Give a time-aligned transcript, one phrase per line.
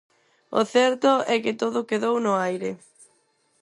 [0.59, 2.71] O certo é que todo quedou no aire.